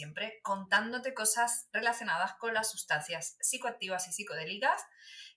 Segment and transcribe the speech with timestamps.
[0.00, 4.82] siempre, contándote cosas relacionadas con las sustancias psicoactivas y psicodélicas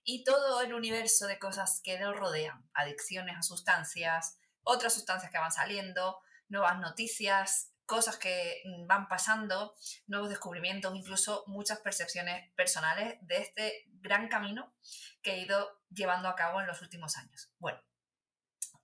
[0.04, 2.66] y todo el universo de cosas que nos rodean.
[2.72, 6.18] Adicciones a sustancias, otras sustancias que van saliendo,
[6.48, 9.74] nuevas noticias, cosas que van pasando,
[10.06, 14.74] nuevos descubrimientos, incluso muchas percepciones personales de este gran camino
[15.22, 17.52] que he ido llevando a cabo en los últimos años.
[17.58, 17.78] Bueno,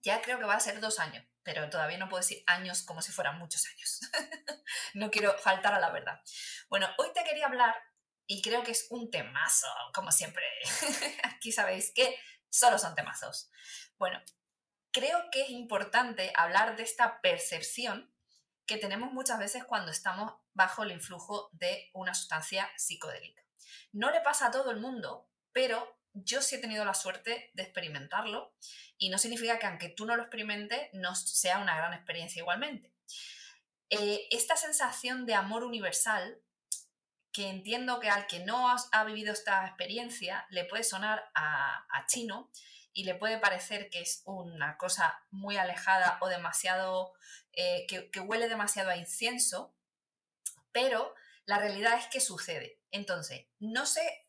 [0.03, 3.03] ya creo que va a ser dos años, pero todavía no puedo decir años como
[3.03, 4.01] si fueran muchos años.
[4.95, 6.21] no quiero faltar a la verdad.
[6.69, 7.75] Bueno, hoy te quería hablar,
[8.31, 10.45] y creo que es un temazo, como siempre.
[11.25, 12.17] Aquí sabéis que
[12.49, 13.51] solo son temazos.
[13.99, 14.23] Bueno,
[14.93, 18.15] creo que es importante hablar de esta percepción
[18.67, 23.43] que tenemos muchas veces cuando estamos bajo el influjo de una sustancia psicodélica.
[23.91, 27.63] No le pasa a todo el mundo, pero yo sí he tenido la suerte de
[27.63, 28.55] experimentarlo
[28.99, 32.93] y no significa que aunque tú no lo experimentes, no sea una gran experiencia igualmente.
[33.89, 36.41] Eh, esta sensación de amor universal,
[37.33, 42.51] que entiendo que al que no ha vivido esta experiencia le puede sonar a, chino
[42.93, 47.13] y le puede parecer que es una cosa muy alejada o demasiado,
[47.53, 49.73] eh, que, que huele demasiado a incienso,
[50.73, 52.81] pero la realidad es que sucede.
[52.91, 54.27] Entonces, no sé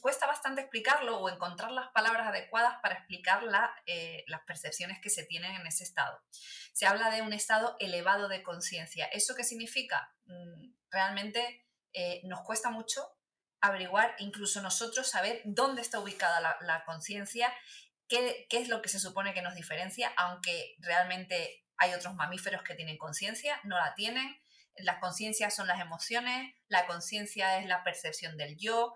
[0.00, 3.42] cuesta bastante explicarlo o encontrar las palabras adecuadas para explicar
[3.86, 6.20] eh, las percepciones que se tienen en ese estado.
[6.72, 9.06] Se habla de un estado elevado de conciencia.
[9.06, 10.14] ¿Eso qué significa?
[10.26, 13.16] Mm, realmente eh, nos cuesta mucho
[13.60, 17.50] averiguar, incluso nosotros, saber dónde está ubicada la, conciencia,
[18.08, 22.62] qué, qué es lo que se supone que nos diferencia, aunque realmente hay otros mamíferos
[22.62, 24.38] que tienen conciencia, no la tienen.
[24.76, 28.94] Las conciencias son las emociones, la conciencia es la percepción del yo,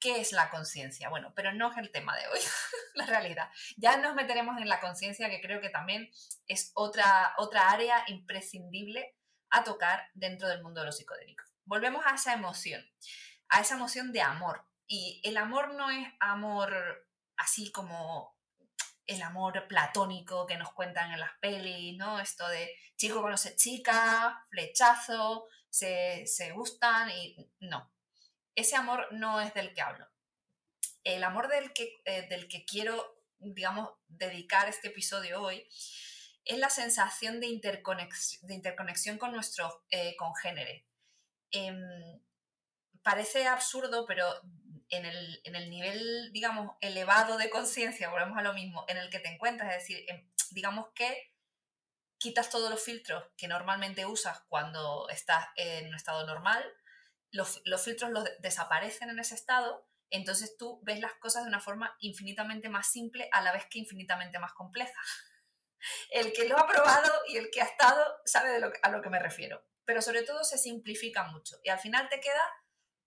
[0.00, 1.10] ¿Qué es la conciencia?
[1.10, 2.40] Bueno, pero no es el tema de hoy,
[2.94, 3.50] la realidad.
[3.76, 6.10] Ya nos meteremos en la conciencia, que creo que también
[6.46, 9.14] es otra, otra área imprescindible
[9.50, 11.44] a tocar dentro del mundo de lo psicodélico.
[11.66, 12.82] Volvemos a esa emoción,
[13.50, 14.64] a esa emoción de amor.
[14.86, 17.06] Y el amor no es amor
[17.36, 18.34] así como
[19.06, 22.20] el amor platónico que nos cuentan en las pelis, ¿no?
[22.20, 27.92] Esto de chico conoce chica, flechazo, se, se gustan y no
[28.60, 30.08] ese amor no es del que hablo.
[31.02, 35.66] El amor del que, eh, del que quiero, digamos, dedicar este episodio hoy
[36.44, 40.16] es la sensación de, interconexión, con nuestro eh.
[41.52, 42.20] Em,
[43.02, 44.26] parece absurdo, pero
[44.88, 49.10] en el, en el, nivel, digamos, elevado de conciencia, volvemos a lo mismo, en el
[49.10, 51.32] que te encuentras, es decir, em, digamos que
[52.18, 56.62] quitas todos los filtros que normalmente usas cuando estás en un estado normal,
[57.32, 61.96] los, filtros los desaparecen en ese estado, entonces tú ves las cosas de una forma
[62.00, 65.00] infinitamente más simple a la vez que infinitamente más compleja.
[66.10, 69.00] El que lo ha probado y el que ha estado sabe de lo, a lo
[69.00, 69.64] que me refiero.
[69.86, 72.42] Pero sobre todo se simplifica mucho y al final te queda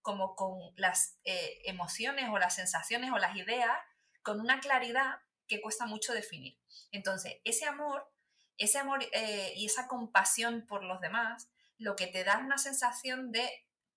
[0.02, 3.78] como con las eh, emociones o las sensaciones o las ideas
[4.24, 6.60] con una claridad que cuesta mucho definir.
[6.92, 8.12] Entonces, ese amor,
[8.58, 13.32] ese amor eh, y esa compasión por los demás, lo que te da una sensación
[13.32, 13.50] de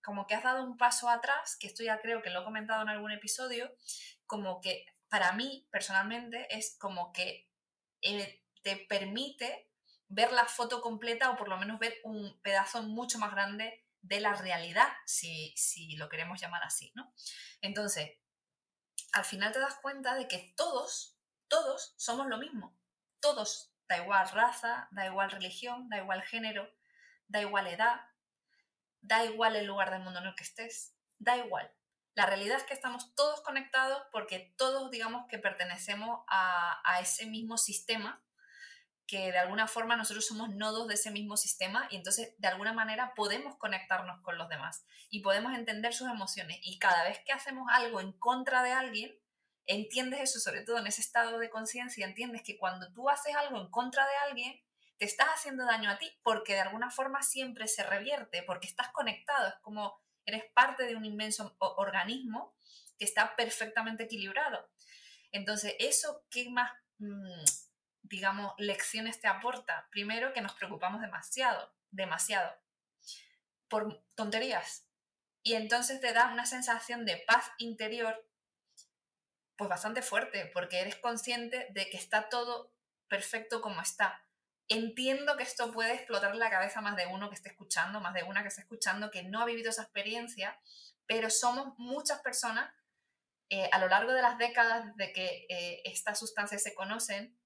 [0.06, 2.80] como que has dado un paso atrás, que esto ya creo que lo he comentado
[2.80, 3.74] en algún episodio,
[4.24, 7.50] como que para mí personalmente es como que
[8.02, 9.68] eh, te permite
[10.06, 14.20] ver la foto completa o por lo menos ver un pedazo mucho más grande de
[14.20, 17.12] la realidad, si, si lo queremos llamar así, ¿no?
[17.60, 18.12] Entonces,
[19.10, 21.18] al final te das cuenta de que todos,
[21.48, 22.78] todos somos lo mismo.
[23.18, 26.70] Todos, da igual raza, da igual religión, da igual género,
[27.26, 28.02] da igual edad,
[29.06, 31.72] da igual el lugar del mundo en el que estés, da igual.
[32.14, 37.58] La realidad es que estamos todos conectados porque todos, digamos, que pertenecemos a, ese mismo
[37.58, 38.22] sistema,
[39.06, 42.72] que de alguna forma nosotros somos nodos de ese mismo sistema y entonces de alguna
[42.72, 46.58] manera podemos conectarnos con los demás y podemos entender sus emociones.
[46.62, 49.14] Y cada vez que hacemos algo en contra de alguien,
[49.66, 53.60] entiendes eso, sobre todo en ese estado de conciencia, entiendes que cuando tú haces algo
[53.60, 54.65] en contra de alguien,
[54.98, 58.88] te estás haciendo daño a ti porque de alguna forma siempre se revierte, porque estás
[58.92, 62.56] conectado, es como eres parte de un inmenso organismo
[62.98, 64.68] que está perfectamente equilibrado.
[65.30, 67.44] Entonces, ¿eso qué más, mm,
[68.02, 69.88] digamos, lecciones te aporta?
[69.90, 72.52] Primero, que nos preocupamos demasiado, demasiado,
[73.68, 74.88] por tonterías.
[75.42, 78.28] Y entonces te da una sensación de paz interior,
[79.56, 82.74] pues bastante fuerte, porque eres consciente de que está todo
[83.08, 84.25] perfecto como está.
[84.68, 88.24] Entiendo que esto puede explotar la cabeza más de uno que esté escuchando, más de
[88.24, 90.58] una que esté escuchando, que no ha vivido esa experiencia,
[91.06, 92.72] pero somos muchas personas
[93.48, 97.38] eh, a lo largo de las décadas de que eh, estas sustancias se conocen,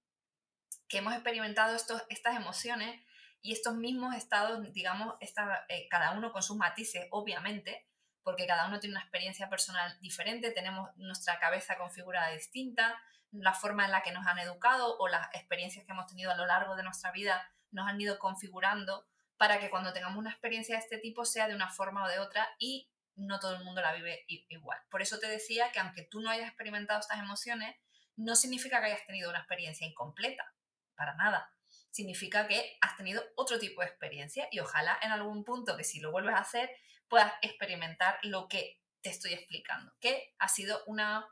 [0.88, 3.02] que hemos experimentado estos, estas emociones
[3.42, 7.86] y estos mismos estados, digamos, eh, cada uno con sus matices, obviamente,
[8.22, 13.00] porque cada uno tiene una experiencia personal diferente, tenemos nuestra cabeza configurada distinta,
[13.32, 16.36] la forma en la que nos han educado o las experiencias que hemos tenido a
[16.36, 19.06] lo largo de nuestra vida nos han ido configurando
[19.36, 22.18] para que cuando tengamos una experiencia de este tipo sea de una forma o de
[22.18, 24.78] otra y no todo el mundo la vive igual.
[24.90, 27.76] Por eso te decía que aunque tú no hayas experimentado estas emociones,
[28.16, 30.54] no significa que hayas tenido una experiencia incompleta,
[30.94, 31.52] para nada.
[31.90, 36.00] Significa que has tenido otro tipo de experiencia y ojalá en algún punto que si
[36.00, 36.70] lo vuelves a hacer
[37.10, 41.26] puedas experimentar lo que te estoy explicando, que ha sido una,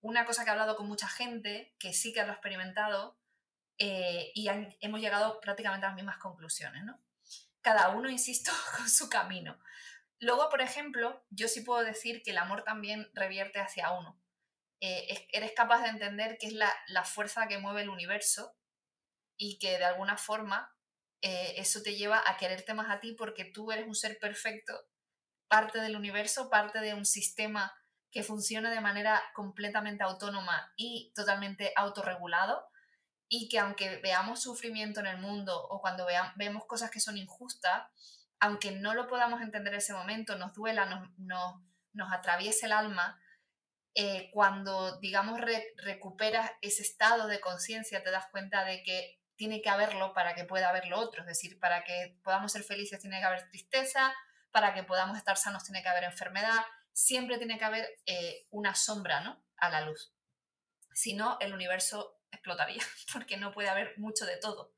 [0.00, 3.20] una cosa que he hablado con mucha gente que sí que lo ha experimentado
[3.78, 4.48] eh, y
[4.80, 7.00] hemos llegado prácticamente a las mismas conclusiones, ¿no?
[7.60, 9.58] Cada uno, insisto, con su camino.
[10.18, 14.20] Luego, por ejemplo, yo sí puedo decir que el amor también revierte hacia uno.
[14.80, 18.56] Eh, eres capaz de entender que es la, la, fuerza que mueve el universo
[19.36, 20.76] y que de alguna forma
[21.20, 24.74] eh, eso te lleva a quererte más a ti porque tú eres un ser perfecto,
[25.48, 27.74] parte del universo, parte de un sistema
[28.10, 32.68] que funciona de manera completamente autónoma y totalmente autorregulado
[33.28, 37.18] y que aunque veamos sufrimiento en el mundo o cuando veamos, vemos cosas que son
[37.18, 37.86] injustas,
[38.40, 41.60] aunque no lo podamos entender en ese momento, nos duela, nos, nos,
[41.92, 43.20] nos atraviese el alma,
[43.94, 45.40] eh, cuando, digamos,
[45.76, 50.44] recuperas ese estado de conciencia, te das cuenta de que tiene que haberlo para que
[50.44, 51.22] pueda haber lo otro.
[51.22, 54.14] Es decir, para que podamos ser felices tiene que haber tristeza,
[54.50, 56.60] para que podamos estar sanos tiene que haber enfermedad,
[56.92, 59.42] siempre tiene que haber eh, una sombra ¿no?
[59.56, 60.12] a la luz.
[60.92, 62.82] Si no, el universo explotaría,
[63.14, 64.74] porque no puede haber mucho de todo.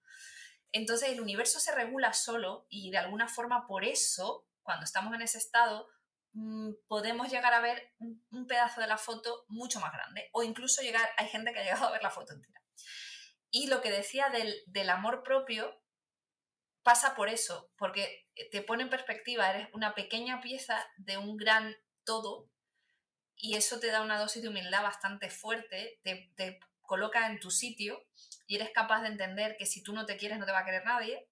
[0.70, 5.22] Entonces el universo se regula solo y de alguna forma por eso, cuando estamos en
[5.22, 5.88] ese estado,
[6.32, 10.80] Mm, podemos llegar a ver un pedazo de la foto mucho más grande o incluso
[10.80, 12.62] llegar, hay gente que ha llegado a ver la foto entera.
[13.50, 15.82] Y lo que decía del, amor propio
[16.82, 21.76] pasa por eso, porque te pone en perspectiva, eres una pequeña pieza de un gran
[22.05, 22.49] todo
[23.37, 27.50] y eso te da una dosis de humildad bastante fuerte, te, te coloca en tu
[27.50, 28.05] sitio
[28.47, 30.64] y eres capaz de entender que si tú no te quieres no te va a
[30.64, 31.29] querer nadie,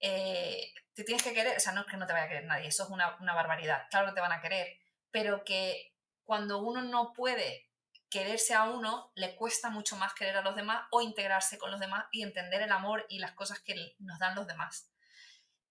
[0.00, 2.44] eh, te tienes que querer, o sea, no es que no te vaya a querer
[2.44, 4.78] nadie, eso es una, una barbaridad, claro que te van a querer,
[5.10, 7.69] pero que cuando uno no puede
[8.10, 11.80] quererse a uno, le cuesta mucho más querer a los demás o integrarse con los
[11.80, 14.90] demás y entender el amor y las cosas que nos dan los demás.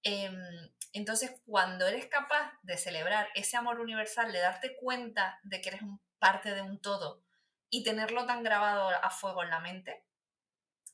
[0.04, 5.70] Em, entonces, cuando eres capaz de celebrar ese amor universal, de darte cuenta de que
[5.70, 5.82] eres
[6.18, 7.24] parte de un todo
[7.70, 10.06] y tenerlo tan grabado a fuego en la mente,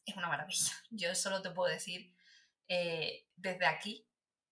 [0.06, 0.72] es una maravilla.
[0.90, 2.14] Yo solo te puedo decir
[2.68, 4.08] eh, desde aquí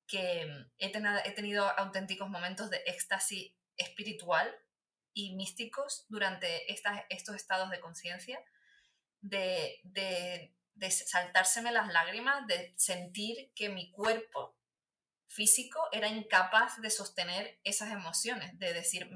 [0.08, 4.54] que mm, he, tenido auténticos momentos de éxtasis espiritual
[5.14, 8.44] y místicos durante estos estados de conciencia,
[9.22, 14.58] de, de, de saltárseme las lágrimas, de sentir que mi cuerpo
[15.28, 19.10] físico era incapaz de sostener esas emociones, de decir,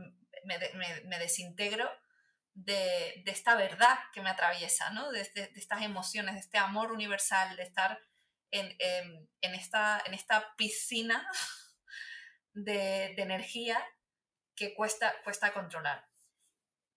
[0.43, 1.89] me, desintegro
[2.53, 5.11] de, esta verdad que me atraviesa, ¿no?
[5.11, 7.99] de, estas emociones, de este amor universal, de estar
[8.51, 8.75] en,
[9.41, 11.29] esta, en esta piscina
[12.53, 13.83] de, energía
[14.57, 16.09] que cuesta, cuesta controlar.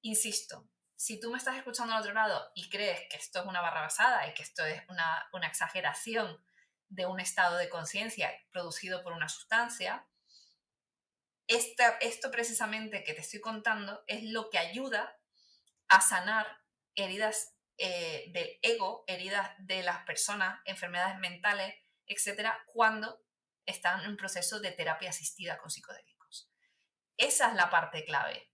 [0.03, 3.61] Insisto, si tú me estás escuchando al otro lado y crees que esto es una
[3.61, 6.43] barra basada y que esto es una, exageración
[6.89, 10.07] de un estado de conciencia producido por una sustancia,
[11.47, 15.19] esto precisamente que te estoy contando es lo que ayuda
[15.89, 16.47] a sanar
[16.95, 21.75] heridas eh, del ego, heridas de las personas, enfermedades mentales,
[22.07, 23.23] etcétera, cuando
[23.67, 26.20] están en un proceso de terapia asistida con psicodélicos.
[27.21, 28.51] Esa es la parte clave.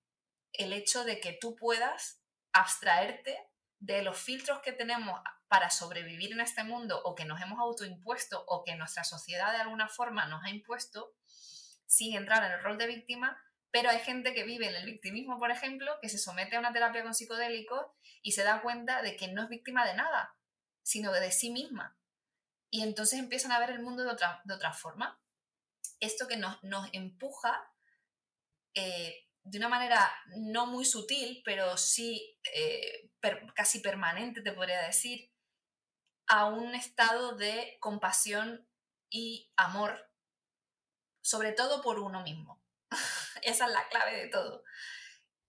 [0.53, 3.39] El hecho de que tú puedas abstraerte
[3.79, 5.19] de los filtros que tenemos
[5.49, 9.61] para sobrevivir en este mundo o que nos hemos autoimpuesto o que nuestra sociedad de
[9.61, 11.15] alguna forma nos ha impuesto
[11.87, 13.41] sin entrar en el rol de víctima
[13.77, 16.73] pero hay gente que vive en el victimismo, por ejemplo, que se somete a una
[16.73, 17.85] terapia con psicodélicos
[18.23, 20.35] y se da cuenta de que no es víctima de nada,
[20.83, 21.95] sino de sí misma.
[22.71, 25.21] Y entonces empiezan a ver el mundo de otra, de otra forma.
[26.01, 26.59] Esto que nos,
[26.95, 27.71] empuja
[28.77, 33.11] eh, de una manera no muy sutil, pero sí eh,
[33.55, 35.33] casi permanente, te podría decir,
[36.29, 38.69] a un estado de compasión
[39.09, 40.11] y amor,
[41.23, 42.63] sobre todo por uno mismo.
[43.43, 44.63] Esa es la clave de todo.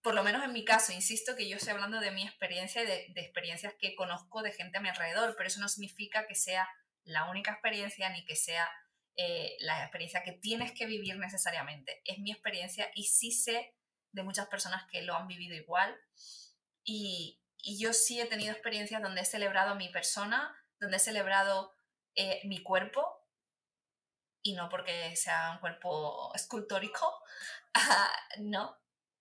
[0.01, 2.86] Por lo menos en mi caso, insisto que yo estoy hablando de mi experiencia y
[2.86, 6.67] de, experiencias que conozco de gente a mi alrededor, pero eso no significa que sea
[7.03, 8.69] la única experiencia ni que sea
[9.20, 12.04] eh, la experiencia que tienes que vivir necesariamente.
[12.06, 13.76] Es mi experiencia y sí sé
[14.12, 16.00] de muchas personas que lo han vivido igual.
[16.84, 17.42] Y,
[17.80, 21.74] yo sí he tenido experiencias donde he celebrado mi persona, donde he celebrado
[22.16, 23.28] eh, mi cuerpo,
[24.42, 27.22] y no porque sea un cuerpo escultórico,
[28.40, 28.78] no,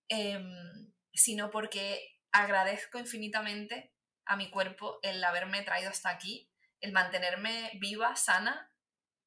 [0.08, 3.92] em, sino porque agradezco infinitamente
[4.26, 8.70] a mi cuerpo el haberme traído hasta aquí, el mantenerme viva, sana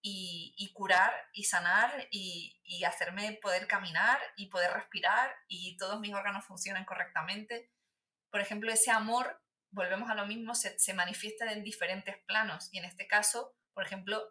[0.01, 6.45] y, curar y sanar y, hacerme poder caminar y poder respirar y todos mis órganos
[6.45, 7.71] funcionen correctamente.
[8.31, 9.41] Por ejemplo, ese amor,
[9.71, 13.85] volvemos a lo mismo, se, se manifiesta en diferentes planos y en este caso, por
[13.85, 14.23] ejemplo,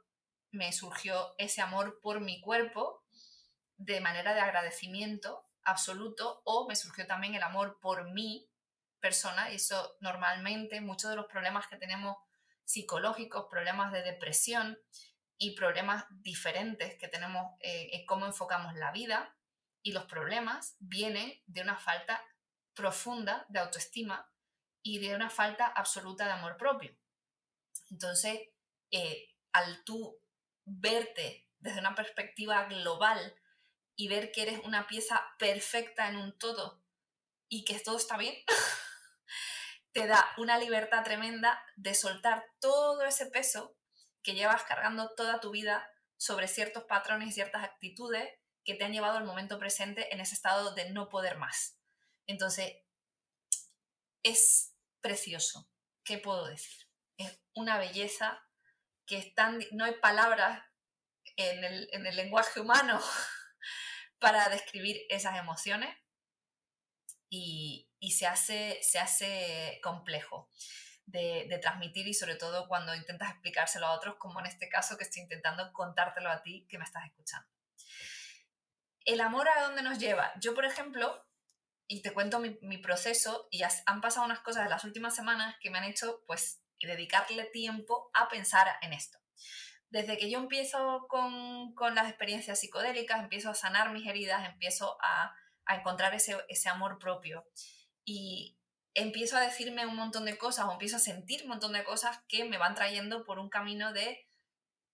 [0.50, 3.04] me surgió ese amor por mi cuerpo
[3.76, 8.50] de manera de agradecimiento absoluto o me surgió también el amor por mi
[9.00, 12.16] persona y eso normalmente muchos de los problemas que tenemos
[12.64, 14.78] psicológicos, problemas de depresión
[15.38, 19.36] y problemas diferentes que tenemos eh, en cómo enfocamos la vida
[19.82, 22.22] y los problemas vienen de una falta
[22.74, 24.30] profunda de autoestima
[24.82, 26.96] y de una falta absoluta de amor propio.
[27.90, 28.40] Entonces,
[28.90, 30.20] eh, al tú
[30.64, 33.34] verte desde una perspectiva global
[33.96, 36.82] y ver que eres una pieza perfecta en un todo
[37.48, 38.34] y que todo está bien,
[39.92, 43.77] te da una libertad tremenda de soltar todo ese peso
[44.28, 48.28] que llevas cargando toda tu vida sobre ciertos patrones y ciertas actitudes
[48.62, 51.78] que te han llevado al momento presente en ese estado de no poder más.
[52.26, 52.76] Entonces,
[54.22, 55.70] es precioso.
[56.04, 56.90] ¿Qué puedo decir?
[57.16, 58.38] Es una belleza
[59.06, 59.32] que
[59.72, 60.62] no hay palabras
[61.36, 63.00] en el, lenguaje humano
[64.18, 65.96] para describir esas emociones
[67.30, 70.50] y, se, hace, se hace complejo
[71.10, 75.04] de, transmitir y sobre todo cuando intentas explicárselo a otros, como en este caso que
[75.04, 77.48] estoy intentando contártelo a ti que me estás escuchando.
[79.04, 80.32] El amor a dónde nos lleva.
[80.38, 81.26] Yo, por ejemplo,
[81.86, 85.70] y te cuento mi, proceso, y han pasado unas cosas en las últimas semanas que
[85.70, 89.18] me han hecho pues dedicarle tiempo a pensar en esto.
[89.88, 95.34] Desde que yo empiezo con, las experiencias psicodélicas, empiezo a sanar mis heridas, empiezo a,
[95.70, 97.46] encontrar ese, amor propio
[98.04, 98.58] y
[98.94, 102.18] empiezo a decirme un montón de cosas o empiezo a sentir un montón de cosas
[102.28, 104.26] que me van trayendo por un camino de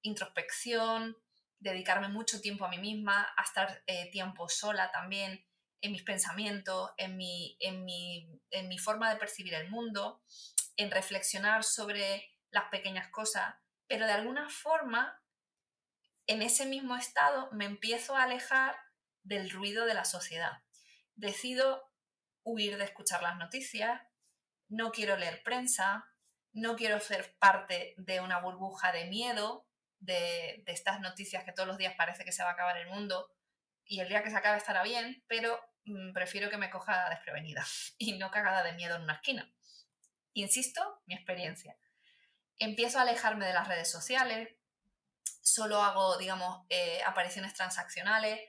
[0.02, 1.16] introspección,
[1.58, 5.44] dedicarme mucho tiempo a mí misma, a estar eh, tiempo sola también,
[5.80, 10.22] en mis pensamientos, en mi, en mi forma de percibir el mundo
[10.76, 13.54] en reflexionar sobre las pequeñas cosas,
[13.86, 15.20] pero de alguna forma,
[16.26, 18.76] en ese mismo estado, me empiezo a alejar
[19.22, 20.62] del ruido de la sociedad.
[21.14, 21.82] Decido
[22.44, 24.00] huir de escuchar las noticias,
[24.68, 26.06] no quiero leer prensa,
[26.52, 29.66] no quiero ser parte de una burbuja de miedo,
[29.98, 33.30] de, estas noticias que todos los días parece que se va a acabar el mundo
[33.84, 37.64] y el día que se acabe estará bien, pero mm, prefiero que me coja desprevenida
[37.98, 39.52] y no cagada de miedo en una esquina.
[40.34, 41.76] Insisto, mi experiencia.
[42.58, 44.48] Empiezo a alejarme de las redes sociales,
[45.42, 48.40] solo hago, digamos, eh, apariciones transaccionales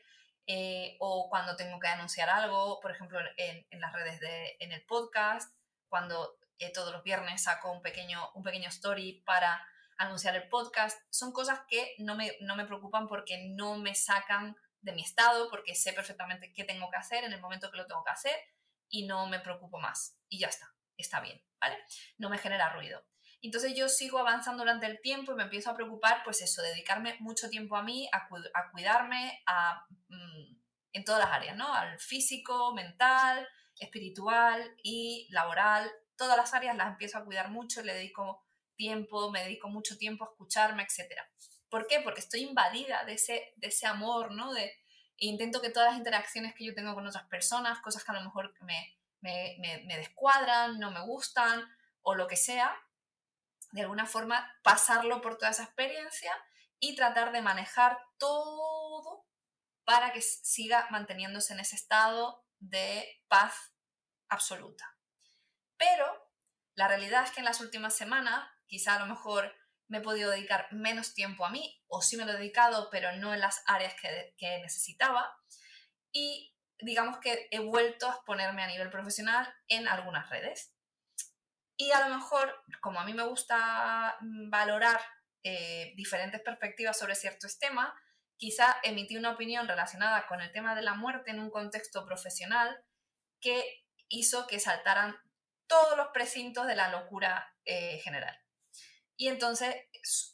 [0.48, 4.86] eh, o cuando tengo que anunciar algo, por ejemplo, en, las redes de, en el
[4.86, 5.56] podcast,
[5.88, 9.66] cuando eh, todos los viernes saco un pequeño, un pequeño story para
[9.98, 11.00] anunciar el podcast.
[11.10, 15.50] Son cosas que no me, no me preocupan porque no me sacan de mi estado,
[15.50, 18.36] porque sé perfectamente qué tengo que hacer en el momento que lo tengo que hacer
[18.90, 20.18] y no me preocupo más.
[20.30, 21.42] Y ya está, está bien.
[22.18, 23.04] No me genera ruido.
[23.46, 27.16] Entonces yo sigo avanzando durante el tiempo y me empiezo a preocupar, pues eso, dedicarme
[27.20, 28.28] mucho tiempo a mí, a,
[28.72, 29.44] cuidarme
[30.08, 30.56] mm,
[30.94, 31.74] en todas las áreas, ¿no?
[31.74, 33.48] Al físico, mental,
[33.80, 35.92] espiritual y laboral.
[36.16, 38.44] Todas las áreas las empiezo a cuidar mucho, le dedico
[38.76, 41.14] tiempo, me dedico mucho tiempo a escucharme, etc.
[41.70, 42.00] ¿Por qué?
[42.00, 44.54] Porque estoy invadida de ese, amor, ¿no?
[44.54, 48.12] De, e intento que todas las interacciones que yo tengo con otras personas, cosas que
[48.12, 51.64] a lo mejor me, me, descuadran, no me gustan
[52.02, 52.76] o lo que sea,
[53.76, 56.32] de alguna forma pasarlo por toda esa experiencia
[56.80, 59.28] y tratar de manejar todo
[59.84, 63.74] para que siga manteniéndose en ese estado de paz
[64.30, 64.98] absoluta.
[65.76, 66.06] Pero
[66.76, 69.54] la realidad es que en las últimas semanas, quizá a lo mejor
[69.90, 73.12] me he podido dedicar menos tiempo a mí, o sí me lo he dedicado, pero
[73.18, 75.38] no en las áreas que, necesitaba.
[76.14, 80.75] Y digamos que he vuelto a exponerme a nivel profesional en algunas redes.
[81.78, 85.00] Y a lo mejor, como a mí me gusta mm, valorar
[85.44, 87.94] eh, diferentes perspectivas sobre ciertos temas,
[88.38, 92.84] quizá emití una opinión relacionada con el tema de la muerte en un contexto profesional
[93.40, 95.16] que hizo que saltaran
[95.68, 98.38] todos los precintos de la locura eh, general.
[99.18, 99.76] Y entonces,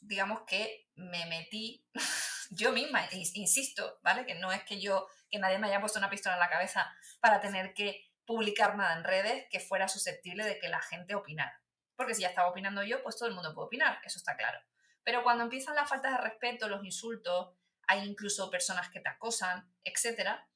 [0.02, 1.86] digamos que me metí
[2.50, 4.26] yo misma, insisto, ¿vale?
[4.26, 6.92] Que no es que yo, que nadie me haya puesto una pistola en la cabeza
[7.20, 11.62] para tener que publicar nada en redes que fuera susceptible de que la gente opinara.
[11.96, 14.58] Porque si ya estaba opinando yo, pues todo el mundo puede opinar, eso está claro.
[15.04, 17.54] Pero cuando empiezan las faltas de respeto, los insultos,
[17.86, 20.48] hay incluso personas que te acosan, etcétera,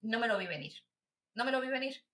[0.00, 0.74] no me lo vi venir.
[1.34, 2.04] No me lo vi venir.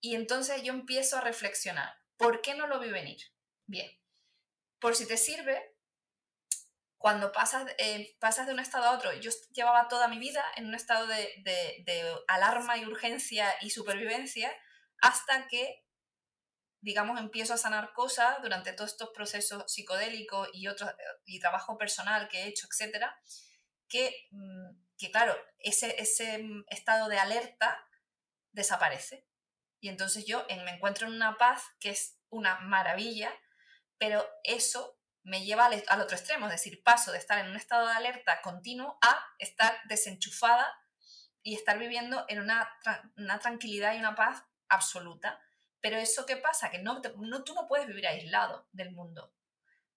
[0.00, 3.18] Y entonces yo empiezo a reflexionar, ¿por qué no lo vi venir?
[3.66, 3.90] Bien,
[4.78, 5.73] por si te sirve,
[7.04, 10.64] cuando pasas, eh, pasas de un estado a otro, yo llevaba toda mi vida en
[10.64, 14.50] un estado de, alarma y urgencia y supervivencia
[15.02, 15.84] hasta que
[16.80, 20.90] digamos, empiezo a sanar cosas durante todos estos procesos psicodélicos y, otros,
[21.26, 23.14] y trabajo personal que he hecho, etcétera,
[23.86, 24.70] que, mm,
[25.12, 27.86] claro, ese, ese estado de alerta
[28.52, 29.26] desaparece.
[29.78, 33.30] Y entonces yo me encuentro en una paz que es una maravilla,
[33.98, 37.86] pero eso me lleva al, otro extremo, es decir, paso de estar en un estado
[37.88, 40.66] de alerta continuo a estar desenchufada
[41.42, 42.68] y estar viviendo en una,
[43.16, 45.40] una tranquilidad y una paz absoluta.
[45.80, 46.70] Pero eso qué pasa?
[46.70, 49.34] Que no, no, tú no puedes vivir aislado del mundo.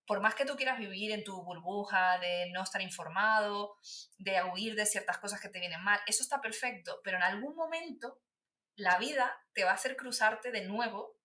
[0.05, 3.77] Por más que tú quieras vivir en tu burbuja, de no estar informado,
[4.17, 7.55] de huir de ciertas cosas que te vienen mal, eso está perfecto, pero en algún
[7.55, 8.22] momento
[8.75, 11.17] la vida te va a hacer cruzarte de nuevo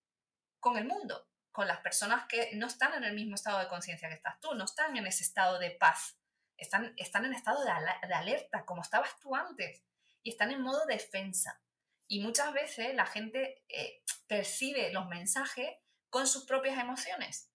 [0.59, 4.09] con el mundo, con las personas que no están en el mismo estado de conciencia
[4.09, 6.17] que estás tú, no están en ese estado de paz,
[6.57, 7.71] están, están en estado de,
[8.07, 9.83] de alerta, como estabas tú antes,
[10.23, 11.61] y están en modo defensa.
[12.07, 15.77] Y muchas veces la gente eh, percibe los mensajes
[16.09, 17.51] con sus propias emociones.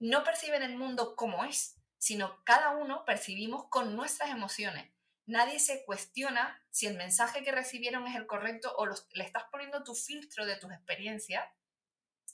[0.00, 4.90] No perciben el mundo como es, sino cada uno percibimos con nuestras emociones.
[5.26, 9.84] Nadie se cuestiona si el mensaje que recibieron es el correcto o le estás poniendo
[9.84, 11.44] tu filtro de tus experiencias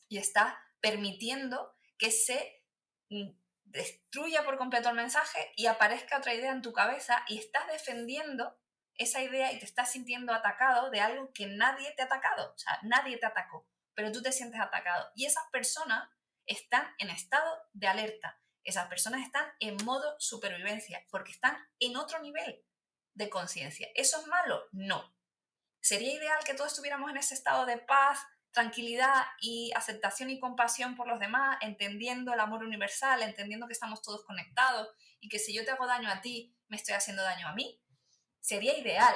[0.08, 2.62] y estás permitiendo que se
[3.10, 3.30] mm,
[3.64, 8.58] destruya por completo el mensaje y aparezca otra idea en tu cabeza y estás defendiendo
[8.94, 12.52] esa idea y te estás sintiendo atacado de algo que nadie te ha atacado.
[12.54, 15.10] O sea, nadie te atacó, pero tú te sientes atacado.
[15.14, 16.08] Y esas personas
[16.46, 18.40] están en estado de alerta.
[18.64, 22.64] Esas personas están en modo supervivencia porque están en otro nivel
[23.14, 23.88] de conciencia.
[23.94, 24.62] ¿Eso es malo?
[24.72, 25.14] No.
[25.80, 28.26] ¿Sería ideal que todos estuviéramos en ese estado de paz,
[28.56, 34.00] tranquilidad y aceptación y compasión por los demás, entendiendo el amor universal, entendiendo que estamos
[34.00, 34.88] todos conectados
[35.20, 37.80] y que si yo te hago daño a ti, me estoy haciendo daño a mí?
[38.46, 39.14] sería ideal,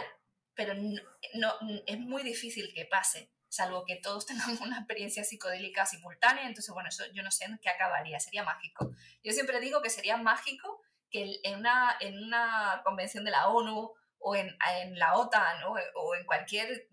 [0.54, 1.54] pero no,
[1.86, 6.88] es muy difícil que pase, salvo que todos tengamos una experiencia psicodélica simultánea, entonces, bueno,
[6.88, 8.90] eso yo no sé en qué acabaría, sería mágico.
[9.22, 13.92] Yo siempre digo que sería mágico que en una, en una convención de la ONU
[14.18, 16.88] o en, en la OTAN o, o en cualquier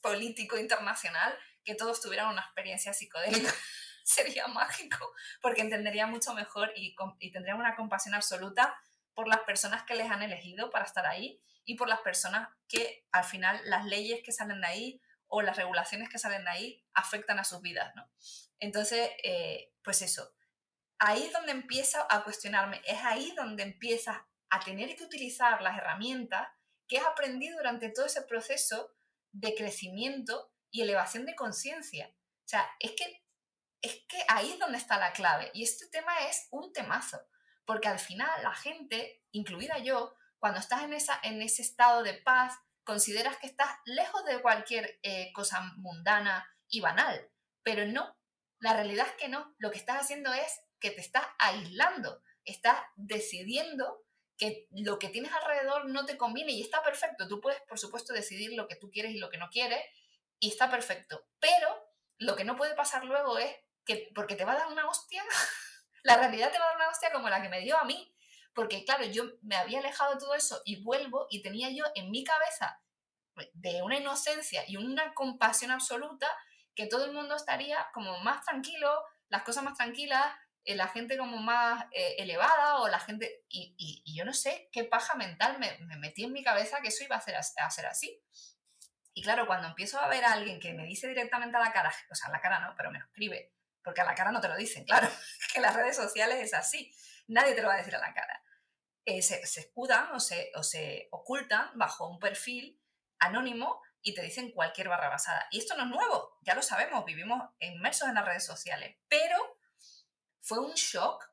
[0.00, 3.52] político internacional, que todos tuvieran una experiencia psicodélica.
[4.04, 8.76] sería mágico, porque entendería mucho mejor y, y una compasión absoluta
[9.14, 13.06] por las personas que les han elegido para estar ahí y por las personas que
[13.10, 16.84] al final las leyes que salen de ahí o las regulaciones que salen de ahí
[16.92, 18.06] afectan a sus vidas, ¿no?
[18.60, 20.34] Entonces, eh, pues eso,
[20.98, 24.18] ahí es donde empieza a cuestionarme, es ahí donde empiezas
[24.50, 26.46] a tener que utilizar las herramientas
[26.86, 28.94] que has aprendido durante todo ese proceso
[29.34, 32.08] de crecimiento y elevación de conciencia.
[32.44, 33.22] O sea, es que,
[33.82, 35.50] es que ahí es donde está la clave.
[35.52, 37.20] Y este tema es un temazo.
[37.66, 42.14] Porque al final la gente, incluida yo, cuando estás en, esa, en ese estado de
[42.14, 47.30] paz, consideras que estás lejos de cualquier eh, cosa mundana y banal.
[47.62, 48.16] Pero no,
[48.60, 49.54] la realidad es que no.
[49.58, 54.04] Lo que estás haciendo es que te estás aislando, estás decidiendo
[54.70, 57.28] lo que tienes alrededor no te conviene y está perfecto.
[57.28, 59.80] Tú puedes, por supuesto, decidir lo que tú quieres y lo que no quieres
[60.40, 61.26] y está perfecto.
[61.38, 61.68] Pero
[62.18, 63.54] lo que no puede pasar luego es
[63.84, 65.22] que porque te va a dar una hostia,
[66.02, 68.10] la realidad te va a dar una hostia como la que me dio a mí.
[68.54, 72.10] Porque claro, yo me había alejado de todo eso y vuelvo y tenía yo en
[72.10, 72.80] mi cabeza
[73.52, 76.28] de una inocencia y una compasión absoluta
[76.74, 80.34] que todo el mundo estaría como más tranquilo, las cosas más tranquilas,
[80.66, 83.44] la gente como más eh, elevada o la gente...
[83.48, 87.16] Y, yo no sé qué paja mental me, metí en mi cabeza que eso iba
[87.16, 88.22] a ser, a ser así.
[89.16, 91.94] Y claro, cuando empiezo a ver a alguien que me dice directamente a la cara,
[92.10, 94.40] o sea, a la cara no, pero me lo escribe, porque a la cara no
[94.40, 95.08] te lo dicen, claro,
[95.52, 96.92] que las redes sociales es así,
[97.28, 98.42] nadie te lo va a decir a la cara.
[99.04, 102.80] Eh, se, escudan o se, o se ocultan bajo un perfil
[103.20, 105.46] anónimo y te dicen cualquier barra basada.
[105.52, 109.53] Y esto no es nuevo, ya lo sabemos, vivimos inmersos en las redes sociales, pero
[110.44, 111.24] fue un shock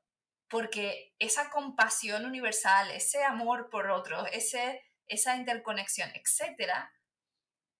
[0.48, 6.92] porque esa compasión universal, ese amor por otros, ese, esa interconexión, etcétera,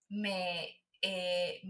[0.10, 1.62] me, eh,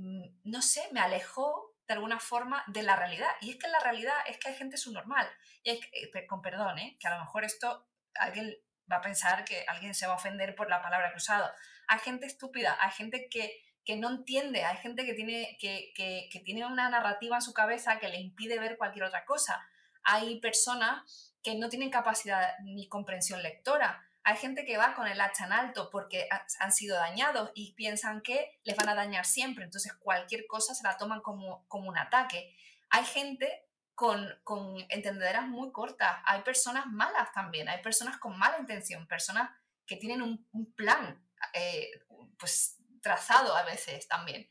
[0.44, 3.32] no sé, me alejó de alguna forma de la realidad.
[3.42, 5.28] Y es que la realidad es que hay gente subnormal.
[5.64, 6.98] Y eh, con perdón, ¿eh?
[7.00, 8.56] que a lo mejor esto alguien
[8.92, 11.54] va a pensar que alguien se va a ofender por la palabra que he.
[11.88, 16.40] Hay gente estúpida, hay gente que, que no entiende, hay gente que tiene, que, que,
[16.46, 19.66] tiene una narrativa en su cabeza que le impide ver cualquier otra cosa.
[20.04, 24.08] Hay personas que no tienen capacidad ni comprensión lectora.
[24.24, 26.28] Hay gente que va con el hacha en alto porque
[26.60, 30.84] han sido dañados y piensan que les van a dañar siempre, entonces cualquier cosa se
[30.84, 32.56] la toman como, como un ataque.
[32.92, 33.66] Hay gente
[33.96, 39.50] con, con entendedoras muy cortas, hay personas malas también, hay personas con mala intención, personas
[39.88, 41.20] que tienen un, un plan
[41.54, 41.90] eh,
[42.38, 44.50] pues trazado a veces también.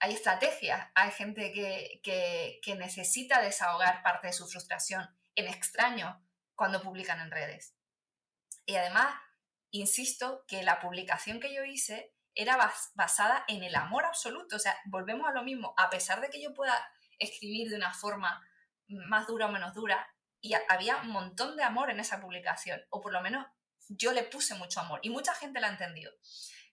[0.00, 2.00] Hay estrategias, hay gente que,
[2.62, 6.22] que, necesita desahogar parte de su frustración en extraño
[6.54, 7.74] cuando publican en redes.
[8.66, 9.14] Y además,
[9.70, 12.58] insisto que la publicación que yo hice era
[12.94, 14.56] basada en el amor absoluto.
[14.56, 15.74] O sea, volvemos a lo mismo.
[15.76, 16.74] A pesar de que yo pueda
[17.18, 18.42] escribir de una forma
[18.88, 20.06] más dura o menos dura,
[20.40, 23.46] y había un montón de amor en esa publicación, o por lo menos
[23.88, 26.12] yo le puse mucho amor, y mucha gente la ha entendido.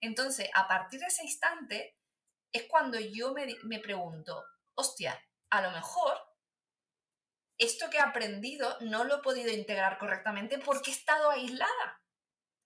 [0.02, 1.98] Entonces, a partir de ese instante,
[2.52, 4.44] es cuando yo me, me pregunto,
[4.76, 6.18] hostia, a lo mejor
[7.58, 12.02] esto que he aprendido no lo he podido integrar correctamente porque he estado aislada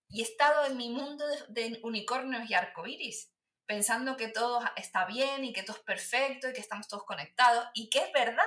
[0.08, 3.34] y he estado en mi mundo de, unicornios y arcoíris,
[3.66, 7.68] pensando que todo está bien y que todo es perfecto y que estamos todos conectados
[7.74, 8.46] y que es verdad,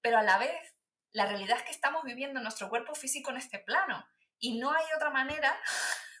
[0.00, 0.74] pero a la vez
[1.12, 4.04] la realidad es que estamos viviendo nuestro cuerpo físico en este plano
[4.38, 5.58] y no hay otra manera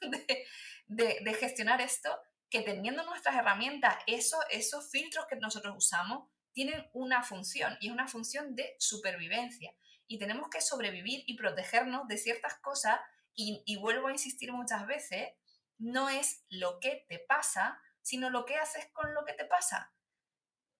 [0.86, 2.16] de, de gestionar esto
[2.48, 7.92] que teniendo nuestras herramientas, eso, esos filtros que nosotros usamos, tienen una función y es
[7.92, 9.74] una función de supervivencia.
[10.06, 12.98] Y tenemos que sobrevivir y protegernos de ciertas cosas
[13.34, 15.28] y, vuelvo a insistir muchas veces,
[15.76, 19.92] no es lo que te pasa, sino lo que haces con lo que te pasa.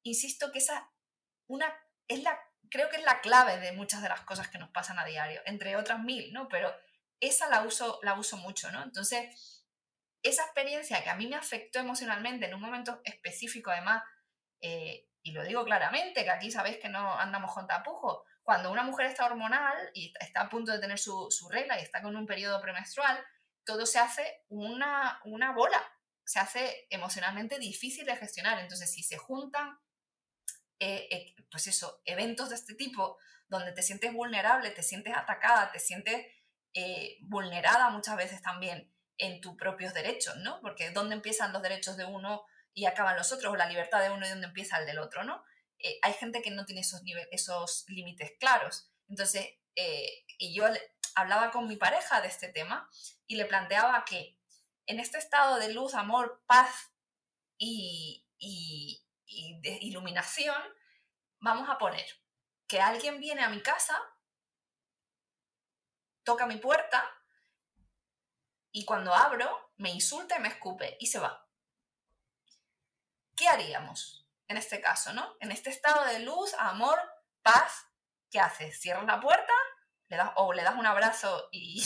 [0.03, 0.90] Insisto que esa
[1.49, 1.66] una,
[2.09, 4.99] es la, creo que es la clave de muchas de las cosas que nos pasan
[4.99, 6.49] a diario, entre otras mil, ¿no?
[6.49, 6.75] Pero
[7.20, 8.83] esa la uso, la uso mucho, ¿no?
[8.83, 9.64] Entonces,
[10.22, 14.02] esa experiencia que a mí me afectó emocionalmente en un momento específico, además,
[14.61, 18.85] eh, y lo digo claramente, que aquí sabéis que no andamos con tapujos, cuando una
[18.85, 22.26] mujer está hormonal y está a punto de tener su, regla y está con un
[22.26, 23.18] periodo premenstrual,
[23.64, 25.83] todo se hace una, una bola,
[26.24, 28.61] se hace emocionalmente difícil de gestionar.
[28.61, 29.76] Entonces, si se juntan,
[30.79, 35.72] eh, eh, pues eso, eventos de este tipo, donde te sientes vulnerable, te sientes atacada,
[35.72, 36.26] te sientes
[36.78, 40.60] eh, vulnerada muchas veces también en tus propios derechos, ¿no?
[40.60, 44.10] Porque ¿dónde empiezan los derechos de uno y acaban los otros, o la libertad de
[44.10, 45.42] uno y donde empieza el del otro, ¿no?
[45.78, 48.90] Eh, hay gente que no tiene esos, límites claros.
[49.08, 50.66] Entonces, eh, y yo
[51.14, 52.90] hablaba con mi pareja de este tema
[53.26, 54.38] y le planteaba que
[54.84, 56.92] en este estado de luz, amor, paz
[57.56, 58.22] y,
[59.80, 60.62] iluminación,
[61.40, 62.06] vamos a poner
[62.68, 63.98] que alguien viene a mi casa,
[66.26, 67.02] toca mi puerta
[68.70, 71.46] y cuando abro me insulta y me escupe y se va.
[73.36, 75.36] ¿qué haríamos en este caso, no?
[75.40, 76.98] En este estado de luz, amor,
[77.42, 77.86] paz,
[78.30, 78.80] ¿qué haces?
[78.80, 79.52] ¿Cierras la puerta?
[80.08, 81.84] Le das, o le das un abrazo y,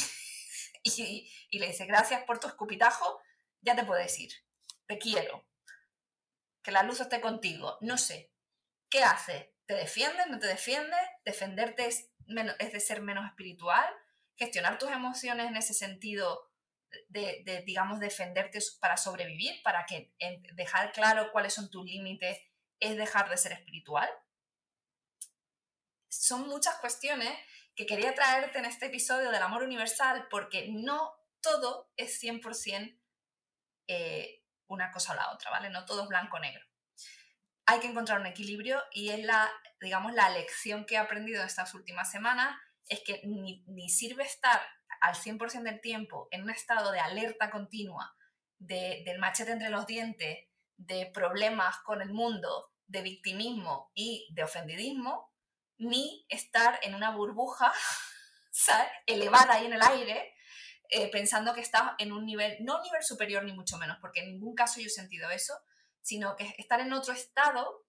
[0.82, 3.20] y, le dices gracias por tu escupitajo,
[3.60, 4.32] ya te puedes ir.
[4.86, 5.46] Te quiero.
[6.62, 7.78] Que la luz esté contigo.
[7.80, 8.32] No sé.
[8.90, 9.48] ¿Qué haces?
[9.66, 10.26] ¿Te defiendes?
[10.26, 11.00] ¿No te defiendes?
[11.24, 12.10] ¿Defenderte es,
[12.58, 13.88] es de ser menos espiritual?
[14.40, 16.50] ¿Gestionar tus emociones en ese sentido
[17.08, 20.14] de, digamos, defenderte para sobrevivir, para que
[20.54, 22.38] dejar claro cuáles son tus límites
[22.80, 24.08] es dejar de ser espiritual.
[26.08, 27.30] Son muchas cuestiones
[27.76, 32.98] que quería traerte en este episodio del amor universal porque no todo es 100%
[33.88, 35.68] eh, una cosa o la otra, ¿vale?
[35.68, 36.64] No todo es blanco-negro.
[37.66, 41.46] Hay que encontrar un equilibrio y es la, digamos, la lección que he aprendido en
[41.46, 42.56] estas últimas semanas,
[42.90, 44.60] es que ni, sirve estar
[45.00, 48.14] al 100% del tiempo en un estado de alerta continua,
[48.58, 54.42] de, del machete entre los dientes, de problemas con el mundo, de victimismo y de
[54.42, 55.32] ofendidismo,
[55.78, 57.72] ni estar en una burbuja
[59.06, 60.34] elevada ahí en el aire,
[60.90, 64.32] eh, pensando que estás en un nivel, no nivel superior ni mucho menos, porque en
[64.32, 65.54] ningún caso yo he sentido eso,
[66.02, 67.86] sino que estar en otro estado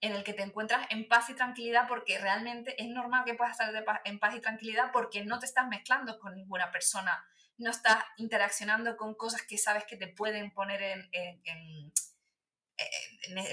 [0.00, 3.58] en el que te encuentras en paz y tranquilidad porque realmente es normal que puedas
[3.58, 7.24] estar en paz y tranquilidad porque no te estás mezclando con ninguna persona,
[7.58, 11.92] no estás interaccionando con cosas que sabes que te pueden poner en, en,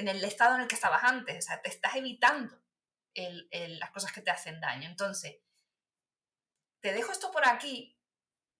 [0.07, 2.57] el estado en el que estabas antes, o sea, te estás evitando
[3.13, 4.87] las cosas que te hacen daño.
[4.87, 5.37] Entonces,
[6.79, 7.99] te dejo esto por aquí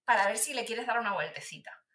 [0.04, 1.87] para ver si le quieres dar una vueltecita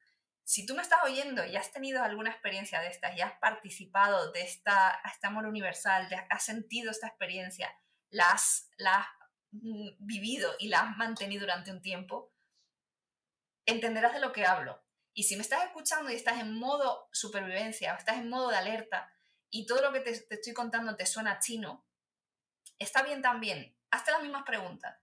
[0.45, 4.33] si tú me estás oyendo y has tenido alguna experiencia de estas y has participado
[4.33, 7.75] de esta, este amor universal, has sentido esta experiencia,
[8.11, 8.71] la has,
[9.53, 12.33] mm, vivido y la has mantenido durante un tiempo,
[13.67, 14.83] entenderás de lo que hablo.
[15.15, 18.57] Y si me estás escuchando y estás en modo supervivencia o estás en modo de
[18.57, 19.13] alerta
[19.51, 21.87] y todo lo que te, estoy contando te suena chino,
[22.79, 23.77] está bien también.
[23.91, 24.99] Hazte las mismas preguntas.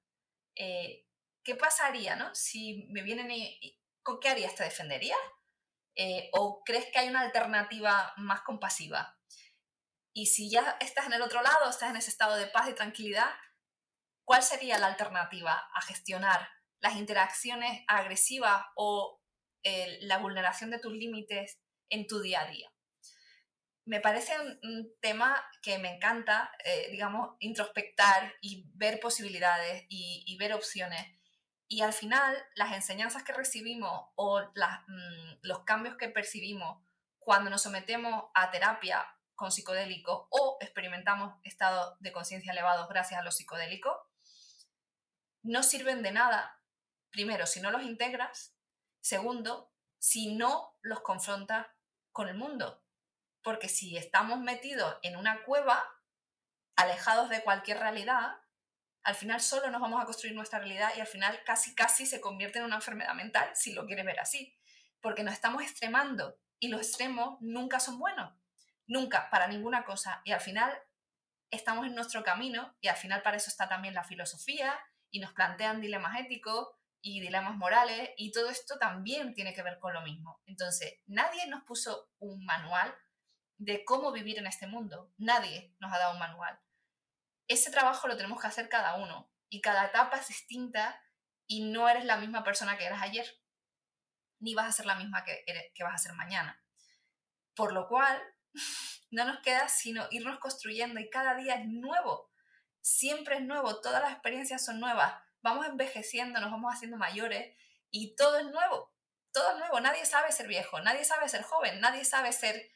[0.55, 1.05] Eh,
[1.43, 2.33] ¿Qué pasaría ¿no?
[2.35, 3.31] si me vienen
[4.19, 4.55] ¿Qué harías?
[4.55, 5.19] ¿Te defenderías?
[5.95, 9.19] Eh, ¿O crees que hay una alternativa más compasiva?
[10.13, 12.73] Y si ya estás en el otro lado, estás en ese estado de paz y
[12.73, 13.29] tranquilidad,
[14.25, 19.21] ¿cuál sería la alternativa a gestionar las interacciones agresivas o
[19.63, 22.69] eh, la vulneración de tus límites en tu día a día?
[23.85, 30.53] Me parece un, tema que me encanta, eh, digamos, introspectar y ver posibilidades y, ver
[30.53, 31.18] opciones.
[31.71, 36.83] Y al final, las enseñanzas que recibimos o mm, los cambios que percibimos
[37.19, 39.05] cuando nos sometemos a terapia
[39.35, 43.95] con psicodélicos o experimentamos estados de conciencia elevados gracias a los psicodélicos,
[45.43, 46.59] no sirven de nada,
[47.11, 48.55] primero, si no los integras,
[48.99, 51.67] segundo, si no los confrontas
[52.11, 52.83] con el mundo.
[53.43, 55.85] Porque si estamos metidos en una cueva,
[56.75, 58.41] alejados de cualquier realidad,
[59.03, 62.21] al final solo nos vamos a construir nuestra realidad y al final casi casi se
[62.21, 64.55] convierte en una enfermedad mental, si lo quieres ver así.
[65.01, 68.33] Porque nos estamos extremando y los extremos nunca son buenos
[68.89, 70.21] nunca para ninguna cosa.
[70.25, 70.77] Y al final
[71.49, 74.77] estamos en nuestro camino y al final para eso está también la filosofía
[75.09, 76.67] y nos plantean dilemas éticos
[77.01, 80.41] y dilemas morales y todo esto también tiene que ver con lo mismo.
[80.45, 82.93] Entonces, nadie nos puso un manual
[83.57, 85.13] de cómo vivir en este mundo.
[85.17, 86.59] Nadie nos ha dado un manual.
[87.49, 91.03] Ese trabajo lo tenemos que hacer cada uno y cada etapa es distinta
[91.47, 93.27] y no eres la misma persona que eras ayer,
[94.39, 96.63] ni vas a ser la misma que, que vas a ser mañana.
[97.55, 98.21] Por lo cual,
[99.11, 102.31] no nos queda sino irnos construyendo y cada día es nuevo.
[102.81, 105.13] Siempre es nuevo, todas las experiencias son nuevas.
[105.41, 107.57] Vamos envejeciendo, nos vamos haciendo mayores
[107.89, 108.93] y todo es nuevo.
[109.31, 109.79] Todo es nuevo.
[109.79, 112.71] Nadie sabe ser viejo, nadie sabe ser joven, nadie sabe ser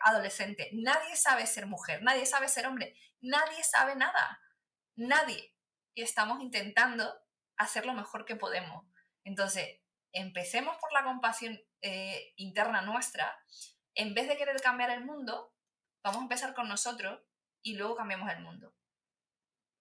[0.00, 4.40] adolescente, nadie sabe ser mujer, nadie sabe ser hombre, nadie sabe nada.
[4.96, 5.54] Nadie.
[5.94, 7.12] Y estamos intentando
[7.56, 8.84] hacer lo mejor que podemos.
[9.24, 9.80] Entonces,
[10.12, 13.38] empecemos por la compasión eh, interna nuestra
[13.94, 15.54] en vez de querer cambiar el mundo,
[16.02, 17.20] vamos a empezar con nosotros
[17.62, 18.74] y luego cambiamos el mundo.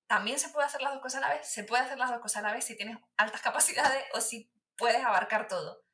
[0.08, 2.20] También se puede hacer las dos cosas a la vez, se puede hacer las dos
[2.20, 5.86] cosas a la vez si tienes altas capacidades o si puedes abarcar todo.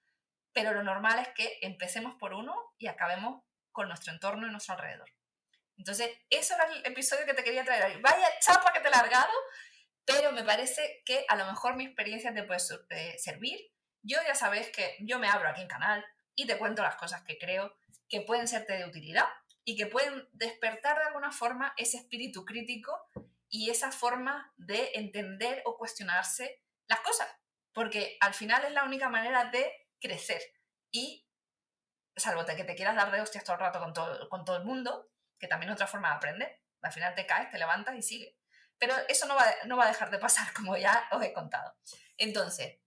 [0.54, 3.44] Pero lo normal es que empecemos por uno y acabemos
[3.78, 5.08] con nuestro entorno y nuestro alrededor.
[5.78, 8.02] Entonces, eso era el episodio que te quería traer.
[8.02, 9.32] Vaya chapa que te he largado,
[10.04, 13.60] pero me parece que a lo mejor mi experiencia te puede servir.
[14.02, 17.22] Yo ya sabes que yo me abro aquí en canal y te cuento las cosas
[17.22, 17.78] que creo
[18.10, 19.28] que pueden serte de utilidad
[19.64, 23.00] y que pueden despertar de alguna forma ese espíritu crítico
[23.48, 27.28] y esa forma de entender o cuestionarse las cosas,
[27.74, 30.42] porque al final es la única manera de crecer
[30.90, 31.27] y,
[32.18, 34.64] salvo que te quieras dar de hostias todo el rato con todo, con todo el
[34.64, 38.02] mundo, que también es otra forma de aprender, al final te caes, te levantas y
[38.02, 38.38] sigue.
[38.80, 41.76] Pero eso no va, no va a dejar de pasar, como ya os he contado.
[42.18, 42.80] Entonces,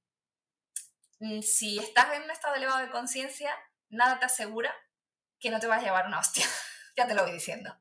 [1.19, 3.55] mm, si estás en un estado elevado de conciencia,
[3.89, 4.75] nada te asegura
[5.39, 6.45] que no te vas a llevar una hostia,
[6.97, 7.79] ya te lo voy diciendo.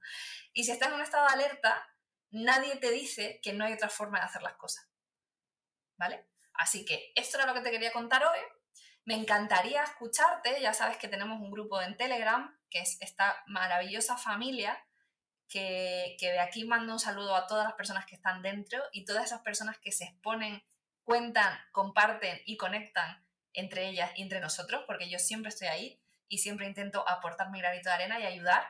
[0.54, 1.88] Y si estás en un estado de alerta,
[2.32, 4.88] nadie te dice que no hay otra forma de hacer las cosas.
[5.98, 6.28] ¿Vale?
[6.54, 8.40] Así que esto era lo que te quería contar hoy.
[9.10, 14.18] Me encantaría escucharte, ya sabes que tenemos un grupo en Telegram, que es esta maravillosa
[14.18, 14.78] familia,
[15.48, 19.06] que, que de aquí mando un saludo a todas las personas que están dentro y
[19.06, 20.62] todas esas personas que se exponen,
[21.02, 26.38] cuentan, comparten y conectan entre ellas y entre nosotros, porque yo siempre estoy ahí y
[26.38, 28.64] siempre intento aportar mi granito de arena y ayudar.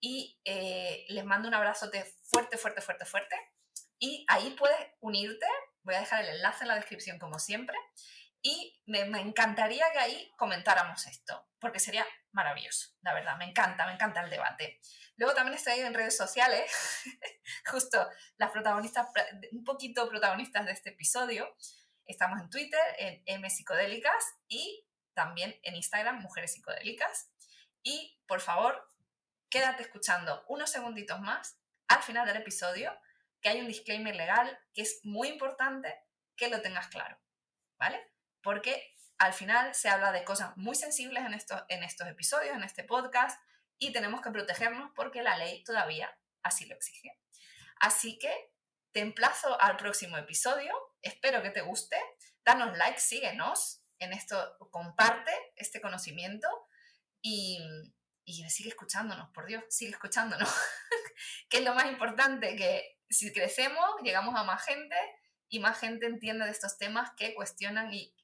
[0.00, 3.36] Y eh, les mando un abrazote fuerte, fuerte, fuerte, fuerte.
[4.00, 5.46] Y ahí puedes unirte.
[5.84, 7.76] Voy a dejar el enlace en la descripción como siempre.
[8.42, 13.92] Y me, encantaría que ahí comentáramos esto, porque sería maravilloso, la verdad, me encanta, me
[13.92, 14.80] encanta el debate.
[15.16, 16.72] Luego también estoy en redes sociales,
[17.70, 19.08] justo las protagonistas,
[19.52, 21.54] un poquito protagonistas de este episodio.
[22.06, 27.30] Estamos en Twitter, en M Psicodélicas y también en Instagram, Mujeres Psicodélicas.
[27.82, 28.90] Y por favor,
[29.50, 32.96] quédate escuchando unos segunditos más al final del episodio,
[33.42, 35.94] que hay un disclaimer legal que es muy importante
[36.36, 37.20] que lo tengas claro,
[37.78, 38.00] ¿vale?
[38.42, 42.62] Porque al final se habla de cosas muy sensibles en estos, en estos episodios, en
[42.62, 43.38] este podcast,
[43.78, 46.10] y tenemos que protegernos porque la ley todavía
[46.42, 47.18] así lo exige.
[47.80, 48.32] Así que
[48.92, 50.72] te emplazo al próximo episodio,
[51.02, 51.96] espero que te guste,
[52.44, 56.48] danos like, síguenos en esto, comparte este conocimiento
[57.22, 57.58] y,
[58.24, 60.48] y sigue escuchándonos, por Dios, sigue escuchándonos,
[61.48, 64.96] que es lo más importante, que si crecemos, llegamos a más gente
[65.50, 68.14] y más gente entiende de estos temas que cuestionan y,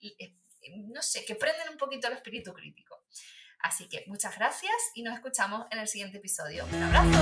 [0.88, 3.02] no sé, que prenden un poquito el espíritu crítico.
[3.60, 6.64] Así que muchas gracias y nos escuchamos en el siguiente episodio.
[6.72, 7.18] Un abrazo,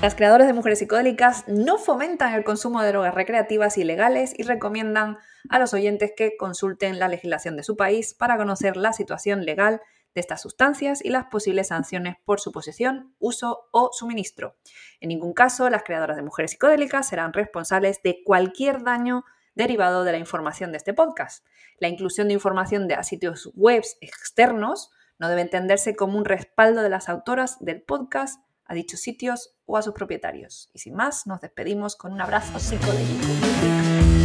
[0.00, 5.18] Las creadoras de mujeres psicodélicas no fomentan el consumo de drogas recreativas ilegales y recomiendan
[5.48, 9.80] a los oyentes que consulten la legislación de su país para conocer la situación legal
[10.14, 14.56] de estas sustancias y las posibles sanciones por su posesión, uso o suministro.
[15.00, 20.12] En ningún caso, las creadoras de mujeres psicodélicas serán responsables de cualquier daño derivado de
[20.12, 21.44] la información de este podcast.
[21.78, 26.90] La inclusión de información de sitios web externos no debe entenderse como un respaldo de
[26.90, 30.70] las autoras del podcast a dichos sitios o a sus propietarios.
[30.72, 34.17] Y sin más, nos despedimos con un abrazo psicodélico.